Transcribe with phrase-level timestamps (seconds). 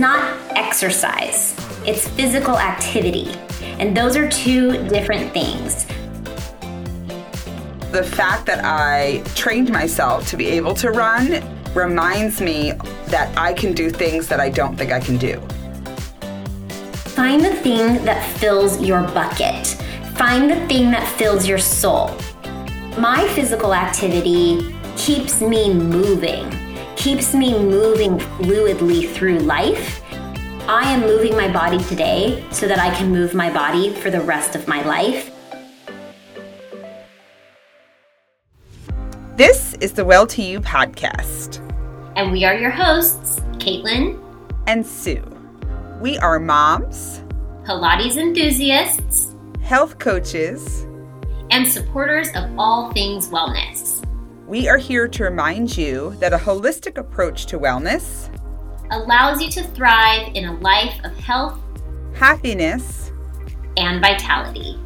[0.00, 1.54] not exercise,
[1.86, 3.28] it's physical activity.
[3.78, 5.84] And those are two different things.
[7.92, 11.42] The fact that I trained myself to be able to run
[11.74, 12.72] reminds me
[13.06, 15.40] that I can do things that I don't think I can do.
[17.14, 19.66] Find the thing that fills your bucket.
[20.14, 22.16] Find the thing that fills your soul.
[22.98, 26.48] My physical activity keeps me moving,
[27.00, 30.02] keeps me moving fluidly through life.
[30.68, 34.20] I am moving my body today so that I can move my body for the
[34.20, 35.32] rest of my life.
[39.38, 41.66] This is the Well to You podcast.
[42.16, 44.22] And we are your hosts, Caitlin
[44.66, 45.24] and Sue.
[46.02, 47.22] We are moms,
[47.64, 50.86] Pilates enthusiasts, health coaches,
[51.50, 53.89] and supporters of all things wellness.
[54.50, 58.28] We are here to remind you that a holistic approach to wellness
[58.90, 61.56] allows you to thrive in a life of health,
[62.14, 63.12] happiness,
[63.76, 64.76] and vitality.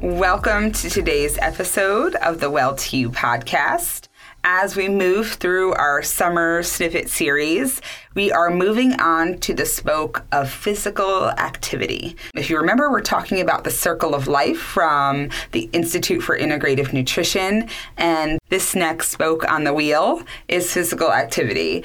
[0.00, 4.06] Welcome to today's episode of the Well to You podcast.
[4.44, 7.80] As we move through our summer snippet series,
[8.16, 12.16] we are moving on to the spoke of physical activity.
[12.34, 16.92] If you remember, we're talking about the circle of life from the Institute for Integrative
[16.92, 21.84] Nutrition, and this next spoke on the wheel is physical activity.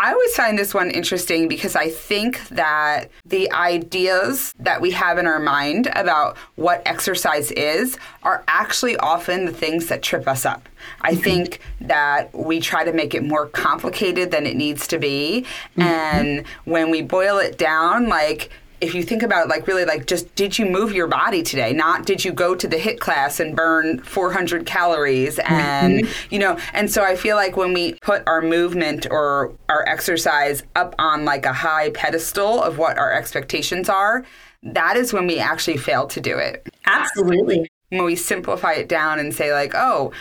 [0.00, 5.18] I always find this one interesting because I think that the ideas that we have
[5.18, 10.46] in our mind about what exercise is are actually often the things that trip us
[10.46, 10.70] up.
[11.02, 11.20] I mm-hmm.
[11.20, 15.44] think that we try to make it more complicated than it needs to be.
[15.76, 15.82] Mm-hmm.
[15.82, 18.48] And when we boil it down, like,
[18.80, 21.72] if you think about it, like really, like just did you move your body today?
[21.72, 25.38] Not did you go to the HIIT class and burn 400 calories?
[25.40, 26.34] And, mm-hmm.
[26.34, 30.62] you know, and so I feel like when we put our movement or our exercise
[30.76, 34.24] up on like a high pedestal of what our expectations are,
[34.62, 36.66] that is when we actually fail to do it.
[36.86, 37.70] Absolutely.
[37.90, 40.12] When we simplify it down and say, like, oh,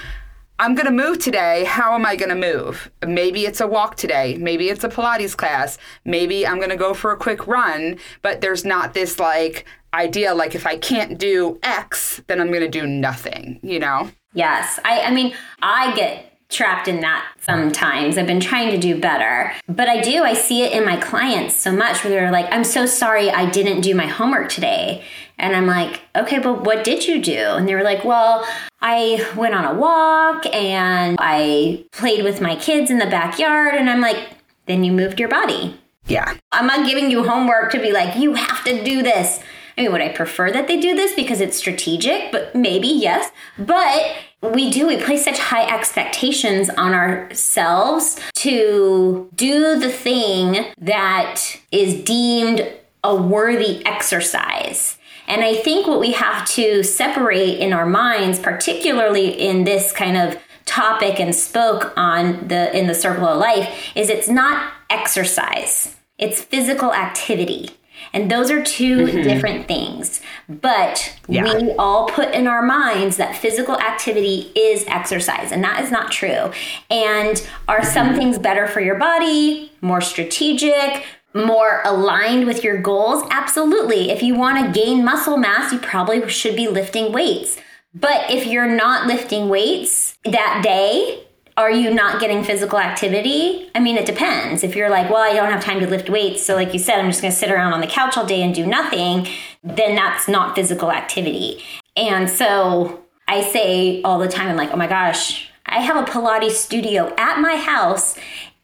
[0.62, 1.64] I'm going to move today.
[1.64, 2.92] How am I going to move?
[3.06, 4.36] Maybe it's a walk today.
[4.38, 5.78] Maybe it's a Pilates class.
[6.04, 7.98] Maybe I'm going to go for a quick run.
[8.22, 12.60] But there's not this like idea like if I can't do X, then I'm going
[12.60, 14.12] to do nothing, you know?
[14.34, 14.82] Yes.
[14.84, 18.18] I, I mean, I get trapped in that sometimes.
[18.18, 19.54] I've been trying to do better.
[19.70, 22.66] But I do, I see it in my clients so much where they're like, I'm
[22.66, 25.06] so sorry I didn't do my homework today.
[25.40, 27.38] And I'm like, okay, but what did you do?
[27.38, 28.46] And they were like, well,
[28.82, 33.76] I went on a walk and I played with my kids in the backyard.
[33.76, 34.18] And I'm like,
[34.66, 35.80] then you moved your body.
[36.08, 36.36] Yeah.
[36.52, 39.40] I'm not giving you homework to be like, you have to do this.
[39.78, 42.34] I mean, would I prefer that they do this because it's strategic?
[42.34, 43.32] But maybe, yes.
[43.58, 51.42] But we do, we place such high expectations on ourselves to do the thing that
[51.72, 52.68] is deemed
[53.04, 54.98] a worthy exercise.
[55.30, 60.18] And I think what we have to separate in our minds, particularly in this kind
[60.18, 65.96] of topic and spoke on the in the circle of life, is it's not exercise.
[66.18, 67.70] It's physical activity.
[68.14, 69.22] And those are 2 mm-hmm.
[69.22, 70.22] different things.
[70.48, 71.44] But yeah.
[71.44, 76.12] we all put in our minds that physical activity is exercise, and that is not
[76.12, 76.52] true.
[76.90, 77.94] And are mm-hmm.
[77.94, 83.24] some things better for your body, more strategic, more aligned with your goals?
[83.30, 84.12] Absolutely.
[84.12, 87.58] If you want to gain muscle mass, you probably should be lifting weights.
[87.94, 91.26] But if you're not lifting weights that day,
[91.58, 93.70] are you not getting physical activity?
[93.76, 94.64] I mean, it depends.
[94.64, 97.00] If you're like, well, I don't have time to lift weights, so like you said,
[97.00, 99.28] I'm just going to sit around on the couch all day and do nothing,
[99.62, 101.62] then that's not physical activity.
[101.98, 106.10] And so I say all the time, I'm like, oh my gosh, I have a
[106.10, 108.18] Pilates studio at my house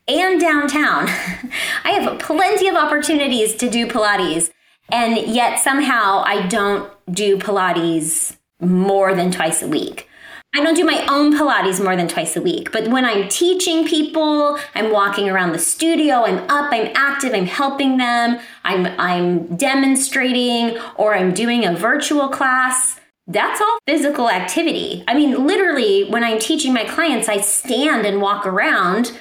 [0.08, 1.08] and downtown.
[1.84, 4.52] I have plenty of opportunities to do Pilates,
[4.90, 10.08] and yet somehow I don't do Pilates more than twice a week.
[10.54, 13.86] I don't do my own Pilates more than twice a week, but when I'm teaching
[13.86, 19.58] people, I'm walking around the studio, I'm up, I'm active, I'm helping them, I'm I'm
[19.58, 22.98] demonstrating or I'm doing a virtual class.
[23.28, 25.04] That's all physical activity.
[25.10, 29.12] I mean, literally, when I'm teaching my clients, I stand and walk around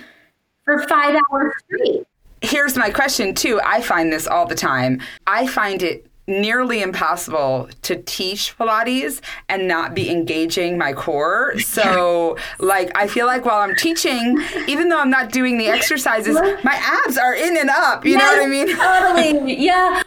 [0.64, 2.06] for five hours straight.
[2.40, 3.60] Here's my question, too.
[3.64, 5.00] I find this all the time.
[5.26, 11.58] I find it nearly impossible to teach Pilates and not be engaging my core.
[11.58, 16.34] So, like, I feel like while I'm teaching, even though I'm not doing the exercises,
[16.64, 18.04] my abs are in and up.
[18.04, 18.76] You yes, know what I mean?
[18.76, 19.54] Totally.
[19.64, 20.02] Yeah.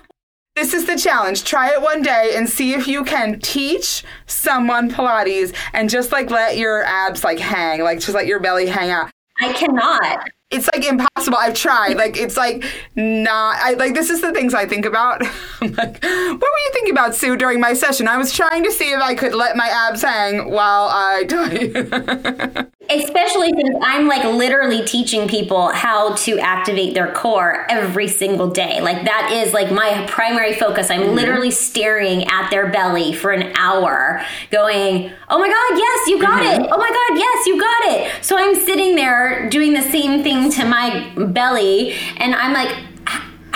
[0.56, 1.44] This is the challenge.
[1.44, 6.32] Try it one day and see if you can teach someone Pilates and just like
[6.32, 9.12] let your abs like hang, like just let your belly hang out.
[9.40, 10.28] I cannot.
[10.50, 11.38] It's like impossible.
[11.38, 11.98] I've tried.
[11.98, 12.64] Like it's like
[12.96, 13.58] not.
[13.60, 15.22] I like this is the things I think about.
[15.62, 18.08] I'm like, what were you thinking about, Sue, during my session?
[18.08, 22.72] I was trying to see if I could let my abs hang while I you.
[22.90, 28.80] Especially since I'm like literally teaching people how to activate their core every single day.
[28.80, 30.90] Like that is like my primary focus.
[30.90, 31.16] I'm mm-hmm.
[31.16, 36.44] literally staring at their belly for an hour, going, "Oh my god, yes, you got
[36.44, 36.64] mm-hmm.
[36.64, 36.70] it.
[36.72, 40.37] Oh my god, yes, you got it." So I'm sitting there doing the same thing
[40.52, 42.76] to my belly, and I'm like,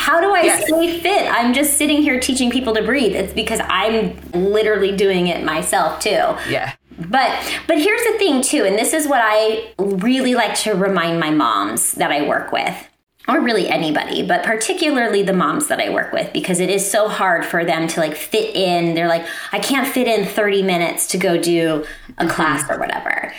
[0.02, 0.66] how do I yes.
[0.66, 1.32] stay fit?
[1.32, 3.16] I'm just sitting here teaching people to breathe.
[3.16, 6.36] It's because I'm literally doing it myself too.
[6.50, 6.74] Yeah.
[6.98, 7.32] But
[7.68, 11.30] but here's the thing too, and this is what I really like to remind my
[11.30, 12.90] moms that I work with
[13.28, 17.08] or really anybody, but particularly the moms that I work with because it is so
[17.08, 18.96] hard for them to like fit in.
[18.96, 21.86] They're like, I can't fit in 30 minutes to go do
[22.18, 22.28] a mm-hmm.
[22.28, 23.32] class or whatever.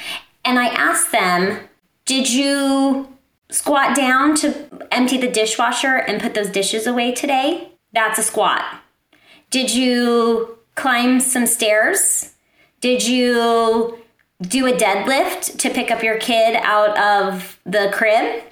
[0.45, 1.59] And I ask them,
[2.05, 3.09] Did you
[3.53, 7.69] squat down to empty the dishwasher and put those dishes away today?
[7.93, 8.65] That's a squat.
[9.51, 12.33] Did you climb some stairs?
[12.81, 13.99] Did you
[14.41, 18.43] do a deadlift to pick up your kid out of the crib?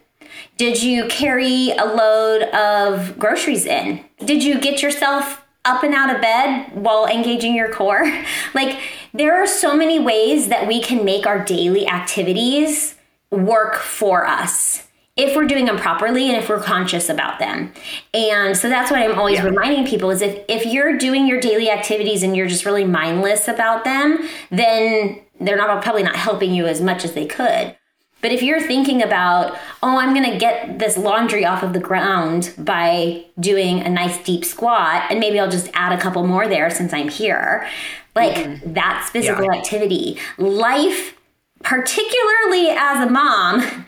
[0.57, 4.05] Did you carry a load of groceries in?
[4.25, 8.05] Did you get yourself up and out of bed while engaging your core?
[8.55, 8.79] like,
[9.15, 12.95] there are so many ways that we can make our daily activities
[13.31, 14.87] work for us
[15.21, 17.73] if we're doing them properly and if we're conscious about them.
[18.15, 19.45] And so that's what I'm always yeah.
[19.45, 23.47] reminding people is if if you're doing your daily activities and you're just really mindless
[23.47, 27.77] about them, then they're not probably not helping you as much as they could.
[28.23, 31.81] But if you're thinking about, oh, I'm going to get this laundry off of the
[31.81, 36.47] ground by doing a nice deep squat, and maybe I'll just add a couple more
[36.47, 37.67] there since I'm here,
[38.15, 38.75] like mm-hmm.
[38.75, 39.59] that's physical yeah.
[39.59, 40.19] activity.
[40.37, 41.17] Life,
[41.63, 43.87] particularly as a mom,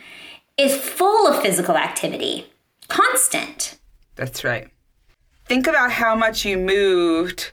[0.57, 2.47] is full of physical activity,
[2.89, 3.79] constant.
[4.17, 4.69] That's right.
[5.47, 7.53] Think about how much you moved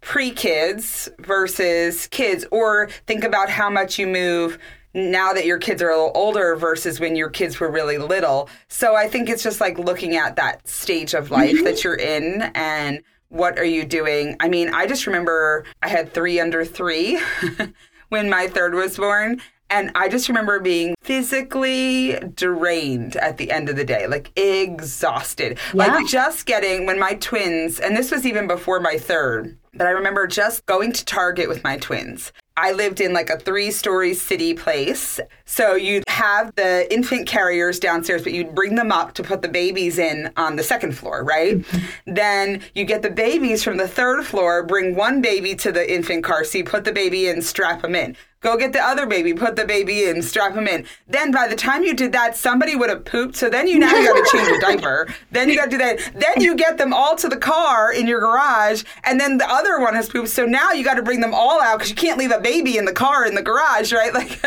[0.00, 4.58] pre kids versus kids, or think about how much you move
[4.92, 8.48] now that your kids are a little older versus when your kids were really little.
[8.68, 11.64] So I think it's just like looking at that stage of life mm-hmm.
[11.64, 14.36] that you're in and what are you doing?
[14.40, 17.20] I mean, I just remember I had three under three
[18.08, 19.40] when my third was born.
[19.70, 25.58] And I just remember being physically drained at the end of the day, like exhausted.
[25.72, 25.86] Yeah.
[25.86, 29.90] Like just getting, when my twins, and this was even before my third, but I
[29.90, 32.32] remember just going to Target with my twins.
[32.56, 35.18] I lived in like a three story city place.
[35.46, 39.48] So you'd have the infant carriers downstairs, but you'd bring them up to put the
[39.48, 41.58] babies in on the second floor, right?
[41.58, 42.14] Mm-hmm.
[42.14, 46.24] Then you get the babies from the third floor, bring one baby to the infant
[46.24, 48.16] car seat, put the baby in, strap them in.
[48.42, 50.86] Go get the other baby, put the baby in, strap him in.
[51.06, 53.36] Then by the time you did that, somebody would have pooped.
[53.36, 55.08] So then you now you got to change a diaper.
[55.30, 55.98] Then you got to do that.
[56.14, 59.78] Then you get them all to the car in your garage, and then the other
[59.80, 60.30] one has pooped.
[60.30, 62.78] So now you got to bring them all out because you can't leave a baby
[62.78, 64.10] in the car in the garage, right?
[64.20, 64.40] Like,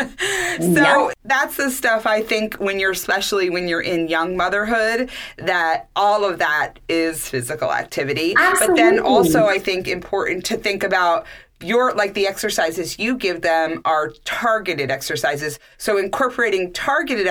[0.60, 5.88] so that's the stuff I think when you're, especially when you're in young motherhood, that
[5.96, 8.34] all of that is physical activity.
[8.36, 8.66] Absolutely.
[8.66, 11.26] But then also, I think important to think about
[11.64, 17.26] your like the exercises you give them are targeted exercises so incorporating targeted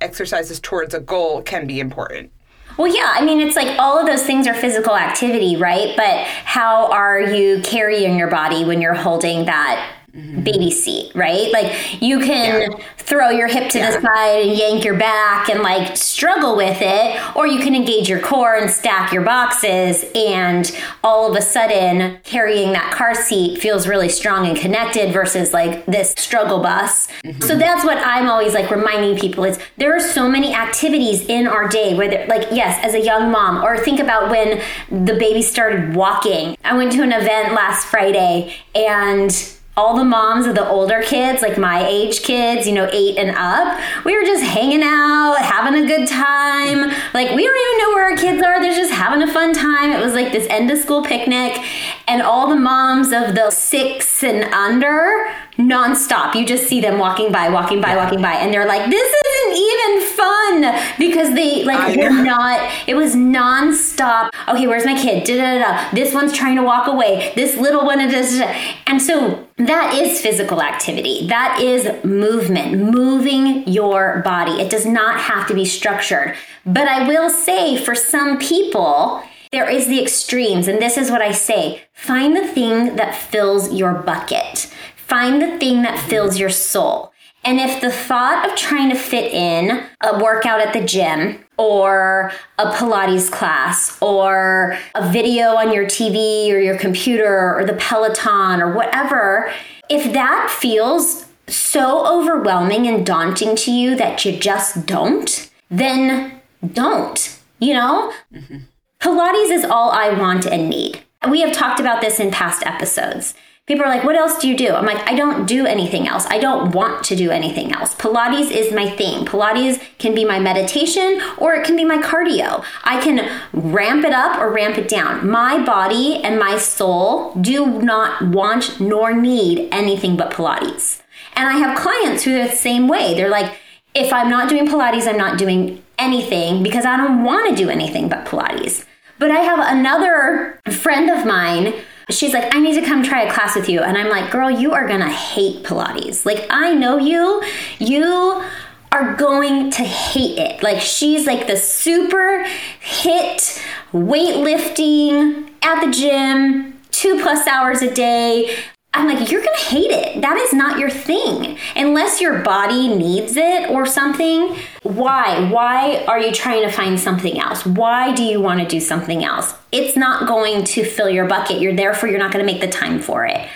[0.00, 2.30] exercises towards a goal can be important
[2.76, 5.96] well, yeah, I mean, it's like all of those things are physical activity, right?
[5.96, 10.42] But how are you carrying your body when you're holding that mm-hmm.
[10.42, 11.52] baby seat, right?
[11.52, 12.78] Like you can yeah.
[12.96, 13.90] throw your hip to yeah.
[13.90, 18.08] the side and yank your back and like struggle with it, or you can engage
[18.08, 23.60] your core and stack your boxes, and all of a sudden carrying that car seat
[23.60, 27.08] feels really strong and connected versus like this struggle bus.
[27.24, 27.42] Mm-hmm.
[27.42, 31.46] So that's what I'm always like reminding people is there are so many activities in
[31.46, 35.42] our day where like yes, as a young mom, or think about when the baby
[35.42, 36.56] started walking.
[36.64, 39.30] I went to an event last Friday and
[39.78, 43.30] all the moms of the older kids, like my age kids, you know, eight and
[43.30, 46.80] up, we were just hanging out, having a good time.
[47.14, 48.60] Like, we don't even know where our kids are.
[48.60, 49.92] They're just having a fun time.
[49.92, 51.64] It was like this end of school picnic.
[52.08, 56.34] And all the moms of the six and under nonstop.
[56.34, 59.56] You just see them walking by, walking by, walking by, and they're like, "This isn't
[59.56, 62.72] even fun," because they like were not.
[62.86, 64.30] It was nonstop.
[64.48, 65.24] Okay, where's my kid?
[65.24, 65.90] Da da da.
[65.92, 67.32] This one's trying to walk away.
[67.34, 68.40] This little one is,
[68.86, 71.26] and so that is physical activity.
[71.26, 74.60] That is movement, moving your body.
[74.60, 76.36] It does not have to be structured.
[76.64, 79.22] But I will say, for some people.
[79.50, 83.72] There is the extremes, and this is what I say find the thing that fills
[83.72, 84.70] your bucket.
[84.94, 87.14] Find the thing that fills your soul.
[87.44, 92.32] And if the thought of trying to fit in a workout at the gym or
[92.58, 98.62] a Pilates class or a video on your TV or your computer or the Peloton
[98.62, 99.52] or whatever,
[99.90, 106.40] if that feels so overwhelming and daunting to you that you just don't, then
[106.72, 108.12] don't, you know?
[108.32, 108.58] Mm-hmm.
[109.00, 111.02] Pilates is all I want and need.
[111.30, 113.34] We have talked about this in past episodes.
[113.68, 114.72] People are like, what else do you do?
[114.72, 116.24] I'm like, I don't do anything else.
[116.26, 117.94] I don't want to do anything else.
[117.94, 119.26] Pilates is my thing.
[119.26, 122.64] Pilates can be my meditation or it can be my cardio.
[122.82, 125.28] I can ramp it up or ramp it down.
[125.28, 131.02] My body and my soul do not want nor need anything but Pilates.
[131.36, 133.12] And I have clients who are the same way.
[133.12, 133.52] They're like,
[133.94, 137.68] if I'm not doing Pilates, I'm not doing anything because I don't want to do
[137.68, 138.86] anything but Pilates.
[139.18, 141.74] But I have another friend of mine
[142.10, 143.80] she's like, I need to come try a class with you.
[143.80, 146.24] And I'm like, girl, you are going to hate Pilates.
[146.24, 147.42] Like, I know you.
[147.78, 148.44] You
[148.92, 150.62] are going to hate it.
[150.62, 152.44] Like, she's like the super
[152.82, 153.62] HIIT
[153.92, 158.56] weightlifting at the gym, two plus hours a day,
[158.94, 160.22] I'm like, you're gonna hate it.
[160.22, 161.58] That is not your thing.
[161.76, 164.56] Unless your body needs it or something.
[164.82, 165.48] Why?
[165.50, 167.64] Why are you trying to find something else?
[167.64, 169.54] Why do you wanna do something else?
[169.70, 171.60] It's not going to fill your bucket.
[171.60, 173.48] You're therefore you're not gonna make the time for it.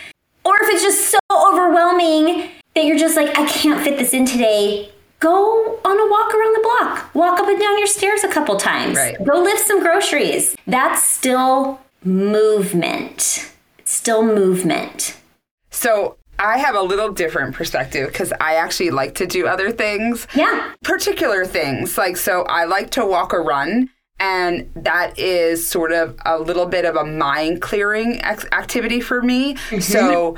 [0.45, 4.27] Or if it's just so overwhelming that you're just like, I can't fit this in
[4.27, 7.15] today, go on a walk around the block.
[7.15, 8.97] Walk up and down your stairs a couple times.
[8.97, 9.17] Right.
[9.25, 10.55] Go lift some groceries.
[10.67, 13.51] That's still movement.
[13.79, 15.17] It's still movement.
[15.73, 20.27] So I have a little different perspective because I actually like to do other things.
[20.35, 20.73] Yeah.
[20.85, 21.99] Particular things.
[21.99, 23.91] Like, so I like to walk or run.
[24.21, 29.21] And that is sort of a little bit of a mind clearing ex- activity for
[29.21, 29.55] me.
[29.55, 29.81] Mm-hmm.
[29.81, 30.37] So,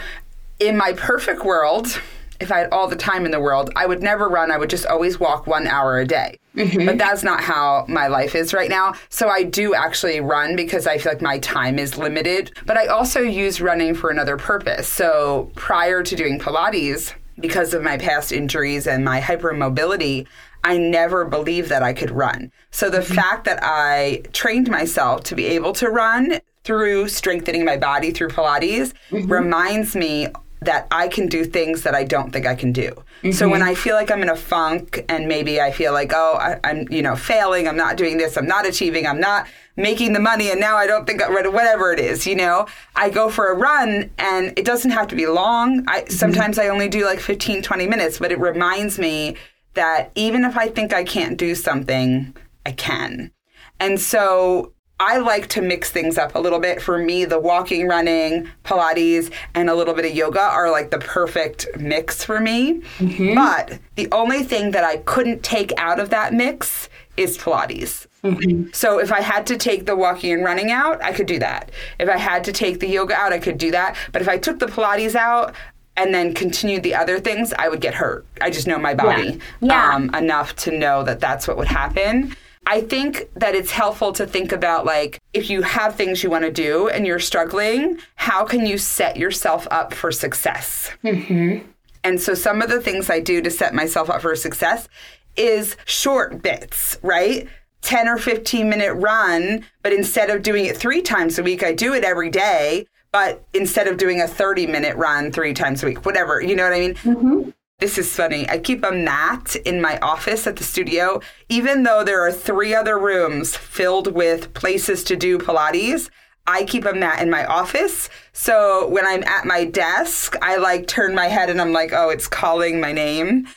[0.59, 2.01] in my perfect world,
[2.41, 4.51] if I had all the time in the world, I would never run.
[4.51, 6.39] I would just always walk one hour a day.
[6.57, 6.87] Mm-hmm.
[6.87, 8.95] But that's not how my life is right now.
[9.09, 12.53] So I do actually run because I feel like my time is limited.
[12.67, 14.89] But I also use running for another purpose.
[14.89, 20.27] So prior to doing Pilates, because of my past injuries and my hypermobility,
[20.63, 22.53] I never believed that I could run.
[22.71, 23.15] So the mm-hmm.
[23.15, 28.29] fact that I trained myself to be able to run through strengthening my body through
[28.29, 29.31] Pilates mm-hmm.
[29.31, 30.29] reminds me
[30.65, 32.91] that I can do things that I don't think I can do.
[32.91, 33.33] Mm-hmm.
[33.33, 36.37] So when I feel like I'm in a funk and maybe I feel like, oh,
[36.41, 40.13] I, am you know, failing, I'm not doing this, I'm not achieving, I'm not making
[40.13, 43.11] the money, and now I don't think, I'm ready, whatever it is, you know, I
[43.11, 45.85] go for a run and it doesn't have to be long.
[45.89, 46.11] I, mm-hmm.
[46.11, 49.37] Sometimes I only do like 15, 20 minutes, but it reminds me
[49.75, 53.33] that even if I think I can't do something, I can.
[53.81, 56.81] And so I like to mix things up a little bit.
[56.81, 60.99] For me, the walking, running, Pilates, and a little bit of yoga are like the
[60.99, 62.81] perfect mix for me.
[62.99, 63.35] Mm-hmm.
[63.35, 68.07] But the only thing that I couldn't take out of that mix is Pilates.
[68.23, 68.71] Mm-hmm.
[68.73, 71.71] So if I had to take the walking and running out, I could do that.
[71.99, 73.97] If I had to take the yoga out, I could do that.
[74.13, 75.55] But if I took the Pilates out,
[75.97, 78.27] and then continued the other things, I would get hurt.
[78.41, 79.69] I just know my body yeah.
[79.69, 79.95] Yeah.
[79.95, 82.35] Um, enough to know that that's what would happen.
[82.67, 86.45] I think that it's helpful to think about like if you have things you want
[86.45, 90.91] to do and you're struggling, how can you set yourself up for success?
[91.05, 91.67] Mm-hmm.
[92.05, 94.89] And so some of the things I do to set myself up for success
[95.37, 97.49] is short bits, right?
[97.83, 101.73] 10 or 15 minute run, but instead of doing it three times a week, I
[101.73, 102.87] do it every day.
[103.13, 106.65] But instead of doing a 30 minute run three times a week, whatever, you know
[106.65, 106.95] what I mean?
[106.95, 107.51] Mm-hmm.
[107.81, 108.49] This is funny.
[108.49, 112.75] I keep a mat in my office at the studio, even though there are three
[112.75, 116.09] other rooms filled with places to do Pilates.
[116.47, 118.09] I keep a mat in my office.
[118.33, 122.11] So when I'm at my desk, I like turn my head and I'm like, oh,
[122.11, 123.49] it's calling my name.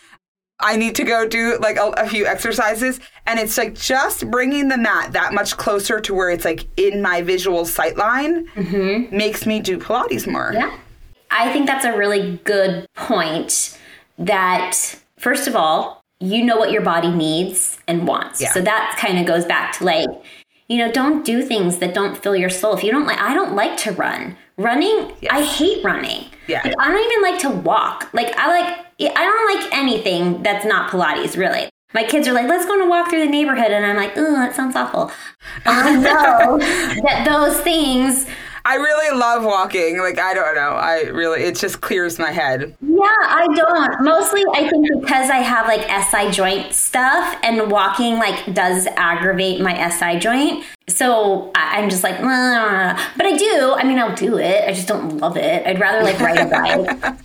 [0.60, 3.00] I need to go do like a, a, few exercises.
[3.28, 7.02] And it's like just bringing the mat that much closer to where it's like in
[7.04, 9.16] my visual sight line mm-hmm.
[9.16, 10.52] makes me do Pilates more.
[10.54, 10.76] Yeah.
[11.30, 13.78] I think that's a really good point
[14.18, 18.42] that, first of all, you know what your body needs and wants.
[18.42, 18.52] Yeah.
[18.52, 20.10] So that kind of goes back to like,
[20.68, 22.76] you know, don't do things that don't fill your soul.
[22.76, 24.36] If you don't like, I don't like to run.
[24.58, 25.32] Running, yes.
[25.32, 26.26] I hate running.
[26.48, 26.62] Yeah.
[26.64, 28.10] Like, I don't even like to walk.
[28.14, 31.70] Like, I like, I don't like anything that's not Pilates, really.
[31.94, 33.72] My kids are like, let's go on a walk through the neighborhood.
[33.72, 35.12] And I'm like, oh, that sounds awful.
[35.66, 38.26] I know that those things
[38.68, 39.98] I really love walking.
[39.98, 40.72] Like I don't know.
[40.72, 42.76] I really it just clears my head.
[42.82, 44.04] Yeah, I don't.
[44.04, 49.62] Mostly I think because I have like SI joint stuff and walking like does aggravate
[49.62, 50.66] my SI joint.
[50.90, 53.00] So I, am just like, nah.
[53.16, 53.74] but I do.
[53.78, 54.68] I mean, I'll do it.
[54.68, 55.66] I just don't love it.
[55.66, 56.46] I'd rather like ride a
[57.06, 57.18] bike.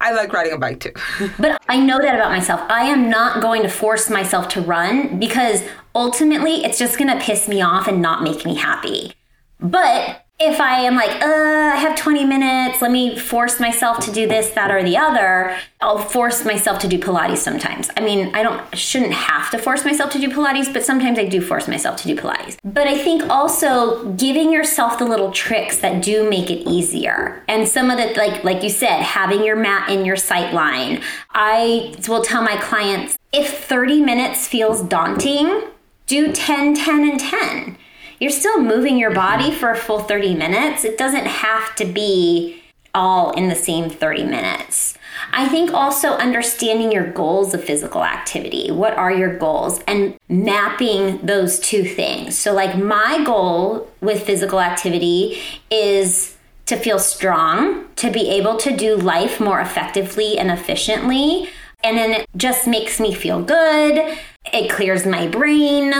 [0.00, 0.92] I like riding a bike too.
[1.38, 2.60] but I know that about myself.
[2.68, 5.62] I am not going to force myself to run because
[5.94, 9.14] ultimately it's just going to piss me off and not make me happy.
[9.60, 14.12] But if I am like, uh, I have 20 minutes, let me force myself to
[14.12, 17.90] do this, that, or the other, I'll force myself to do Pilates sometimes.
[17.96, 21.26] I mean, I don't, shouldn't have to force myself to do Pilates, but sometimes I
[21.26, 22.56] do force myself to do Pilates.
[22.64, 27.44] But I think also giving yourself the little tricks that do make it easier.
[27.46, 31.02] And some of the, like, like you said, having your mat in your sight line.
[31.30, 35.68] I will tell my clients if 30 minutes feels daunting,
[36.06, 37.78] do 10, 10, and 10
[38.22, 39.42] you're still moving your mm-hmm.
[39.42, 40.84] body for a full 30 minutes.
[40.84, 42.62] It doesn't have to be
[42.94, 44.96] all in the same 30 minutes.
[45.32, 48.70] I think also understanding your goals of physical activity.
[48.70, 49.80] What are your goals?
[49.88, 52.38] And mapping those two things.
[52.38, 56.36] So, like, my goal with physical activity is
[56.66, 61.48] to feel strong, to be able to do life more effectively and efficiently.
[61.82, 64.16] And then it just makes me feel good.
[64.52, 65.92] It clears my brain.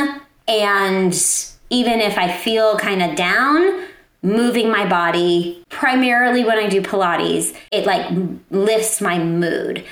[0.46, 1.14] And
[1.72, 3.86] even if I feel kind of down,
[4.22, 8.06] moving my body, primarily when I do Pilates, it like
[8.50, 9.82] lifts my mood.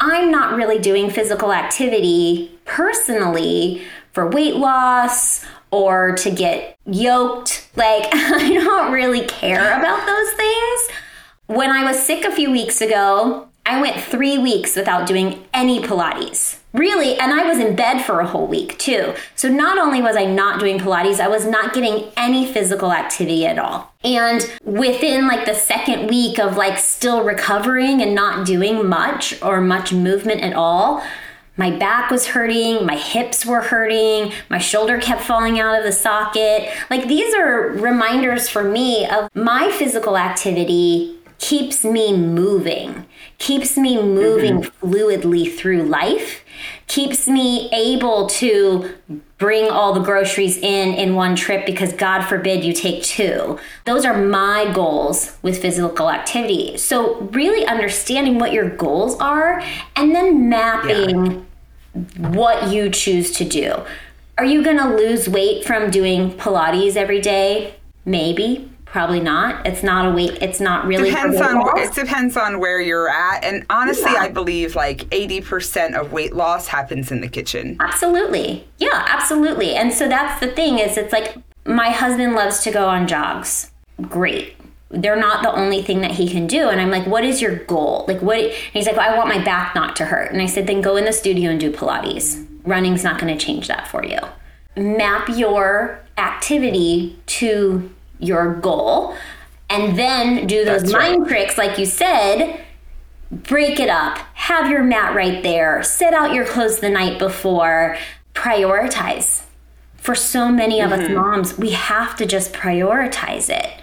[0.00, 3.82] I'm not really doing physical activity personally
[4.12, 7.68] for weight loss or to get yoked.
[7.76, 10.98] Like, I don't really care about those things.
[11.46, 15.80] When I was sick a few weeks ago, I went three weeks without doing any
[15.80, 16.59] Pilates.
[16.72, 19.14] Really, and I was in bed for a whole week too.
[19.34, 23.44] So not only was I not doing Pilates, I was not getting any physical activity
[23.44, 23.92] at all.
[24.04, 29.60] And within like the second week of like still recovering and not doing much or
[29.60, 31.02] much movement at all,
[31.56, 35.92] my back was hurting, my hips were hurting, my shoulder kept falling out of the
[35.92, 36.70] socket.
[36.88, 43.06] Like these are reminders for me of my physical activity keeps me moving,
[43.38, 44.86] keeps me moving mm-hmm.
[44.86, 46.44] fluidly through life,
[46.86, 48.94] keeps me able to
[49.38, 53.58] bring all the groceries in in one trip because God forbid you take two.
[53.86, 56.76] Those are my goals with physical activity.
[56.76, 59.62] So, really understanding what your goals are
[59.96, 61.46] and then mapping
[61.94, 62.28] yeah.
[62.28, 63.82] what you choose to do.
[64.36, 67.74] Are you going to lose weight from doing Pilates every day?
[68.04, 68.69] Maybe.
[68.90, 69.64] Probably not.
[69.66, 70.42] It's not a weight.
[70.42, 71.10] It's not really.
[71.10, 71.78] Depends on loss.
[71.78, 74.22] it depends on where you're at, and honestly, yeah.
[74.22, 77.76] I believe like eighty percent of weight loss happens in the kitchen.
[77.78, 79.76] Absolutely, yeah, absolutely.
[79.76, 83.70] And so that's the thing is, it's like my husband loves to go on jogs.
[84.02, 84.56] Great.
[84.88, 86.68] They're not the only thing that he can do.
[86.68, 88.04] And I'm like, what is your goal?
[88.08, 88.40] Like, what?
[88.40, 90.32] And he's like, well, I want my back not to hurt.
[90.32, 92.44] And I said, then go in the studio and do Pilates.
[92.64, 94.18] Running's not going to change that for you.
[94.76, 97.88] Map your activity to
[98.20, 99.16] your goal
[99.68, 101.28] and then do those That's mind right.
[101.28, 102.64] tricks like you said
[103.30, 107.96] break it up have your mat right there set out your clothes the night before
[108.34, 109.44] prioritize
[109.94, 111.02] for so many of mm-hmm.
[111.02, 113.80] us moms we have to just prioritize it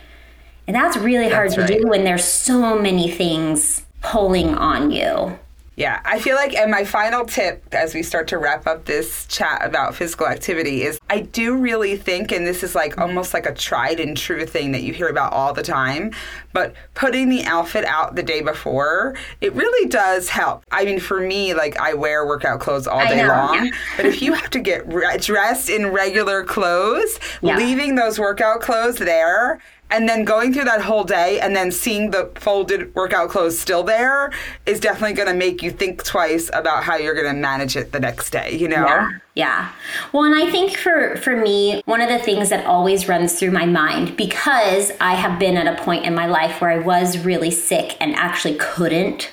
[0.67, 1.81] and that's really hard that's to right.
[1.81, 5.37] do when there's so many things pulling on you
[5.77, 9.27] yeah, I feel like, and my final tip as we start to wrap up this
[9.27, 13.45] chat about physical activity is I do really think, and this is like almost like
[13.45, 16.13] a tried and true thing that you hear about all the time,
[16.51, 20.65] but putting the outfit out the day before, it really does help.
[20.71, 23.71] I mean, for me, like I wear workout clothes all day know, long, yeah.
[23.97, 27.55] but if you have to get re- dressed in regular clothes, yeah.
[27.55, 32.11] leaving those workout clothes there and then going through that whole day and then seeing
[32.11, 34.31] the folded workout clothes still there
[34.65, 37.91] is definitely going to make you think twice about how you're going to manage it
[37.91, 38.85] the next day you know?
[38.85, 39.09] Yeah.
[39.35, 39.71] yeah.
[40.11, 43.51] Well and i think for for me one of the things that always runs through
[43.51, 47.19] my mind because i have been at a point in my life where i was
[47.19, 49.31] really sick and actually couldn't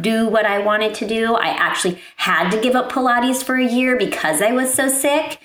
[0.00, 3.66] do what i wanted to do i actually had to give up pilates for a
[3.66, 5.38] year because i was so sick.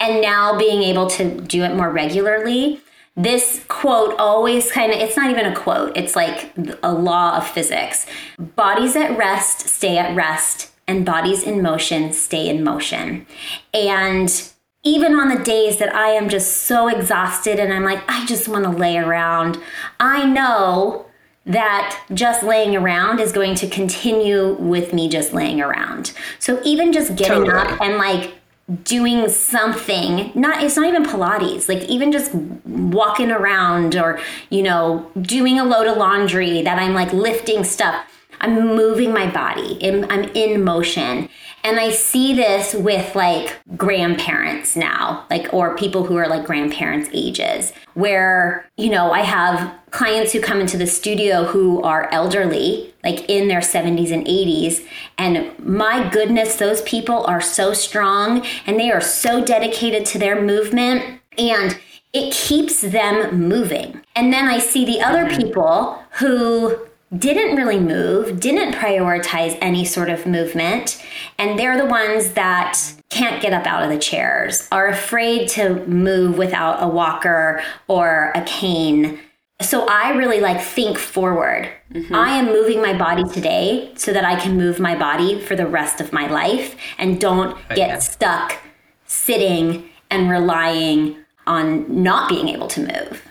[0.00, 2.80] And now being able to do it more regularly
[3.18, 6.52] this quote always kind of it's not even a quote it's like
[6.82, 8.06] a law of physics.
[8.38, 13.26] Bodies at rest stay at rest and bodies in motion stay in motion.
[13.74, 14.50] And
[14.84, 18.46] even on the days that i am just so exhausted and i'm like i just
[18.46, 19.58] want to lay around
[19.98, 21.04] i know
[21.48, 26.12] that just laying around is going to continue with me just laying around.
[26.38, 27.72] So even just getting totally.
[27.72, 28.37] up and like
[28.84, 30.30] doing something.
[30.34, 35.64] Not it's not even pilates like even just walking around or you know doing a
[35.64, 38.04] load of laundry that i'm like lifting stuff
[38.40, 41.28] i'm moving my body i'm in motion
[41.64, 47.10] and I see this with like grandparents now, like, or people who are like grandparents'
[47.12, 52.94] ages, where, you know, I have clients who come into the studio who are elderly,
[53.02, 54.86] like in their 70s and 80s.
[55.16, 60.40] And my goodness, those people are so strong and they are so dedicated to their
[60.40, 61.20] movement.
[61.36, 61.78] And
[62.12, 64.00] it keeps them moving.
[64.16, 65.42] And then I see the other mm-hmm.
[65.42, 71.02] people who didn't really move, didn't prioritize any sort of movement,
[71.38, 75.86] and they're the ones that can't get up out of the chairs, are afraid to
[75.86, 79.18] move without a walker or a cane.
[79.60, 81.68] So I really like think forward.
[81.92, 82.14] Mm-hmm.
[82.14, 85.66] I am moving my body today so that I can move my body for the
[85.66, 88.58] rest of my life and don't get stuck
[89.06, 91.16] sitting and relying
[91.46, 93.24] on not being able to move.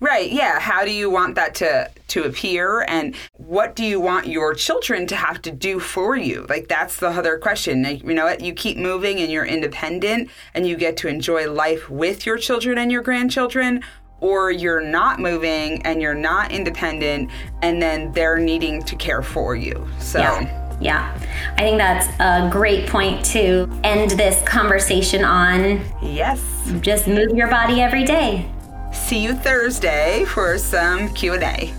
[0.00, 0.32] Right.
[0.32, 0.58] Yeah.
[0.58, 5.06] How do you want that to to appear and what do you want your children
[5.06, 6.46] to have to do for you?
[6.48, 7.82] Like that's the other question.
[7.82, 8.40] Like, you know what?
[8.40, 12.78] You keep moving and you're independent and you get to enjoy life with your children
[12.78, 13.82] and your grandchildren
[14.20, 17.30] or you're not moving and you're not independent
[17.62, 19.86] and then they're needing to care for you.
[19.98, 20.58] So yeah.
[20.80, 21.16] Yeah,
[21.58, 25.80] I think that's a great point to end this conversation on.
[26.02, 26.42] Yes.
[26.80, 28.50] Just move your body every day.
[28.92, 31.72] See you Thursday for some Q&A.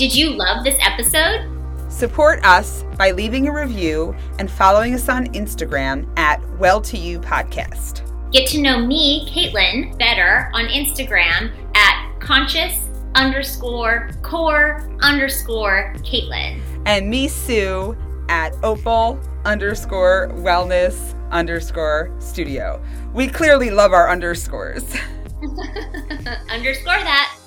[0.00, 1.46] Did you love this episode?
[1.90, 7.20] Support us by leaving a review and following us on Instagram at Well To You
[7.20, 8.00] Podcast.
[8.32, 16.62] Get to know me, Caitlin, better on Instagram at conscious underscore core underscore Caitlin.
[16.86, 17.94] And me, Sue,
[18.30, 22.82] at opal underscore wellness underscore studio.
[23.12, 24.96] We clearly love our underscores.
[26.50, 27.39] Underscore that.